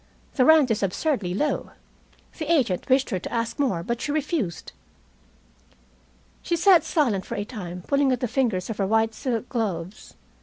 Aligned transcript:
"The 0.33 0.45
rent 0.45 0.71
is 0.71 0.81
absurdly 0.81 1.35
low. 1.35 1.73
The 2.39 2.51
agent 2.51 2.89
wished 2.89 3.11
her 3.11 3.19
to 3.19 3.31
ask 3.31 3.59
more, 3.59 3.83
but 3.83 4.01
she 4.01 4.11
refused." 4.11 4.71
She 6.41 6.55
sat 6.55 6.83
silent 6.83 7.23
for 7.23 7.35
a 7.35 7.45
time, 7.45 7.83
pulling 7.85 8.11
at 8.11 8.19
the 8.19 8.27
fingers 8.27 8.67
of 8.71 8.77
her 8.77 8.87
white 8.87 9.13
silk 9.13 9.47
gloves. 9.47 10.15